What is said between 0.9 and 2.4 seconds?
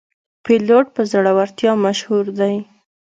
په زړورتیا مشهور